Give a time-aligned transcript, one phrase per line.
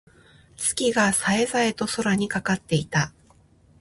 [0.57, 3.13] 月が冴え冴えと空にかかっていた。